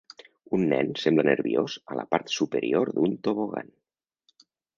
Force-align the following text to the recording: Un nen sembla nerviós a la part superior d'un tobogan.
Un 0.57 0.63
nen 0.69 0.87
sembla 1.01 1.25
nerviós 1.27 1.75
a 1.93 1.99
la 1.99 2.07
part 2.15 2.33
superior 2.37 2.93
d'un 2.97 3.15
tobogan. 3.29 3.71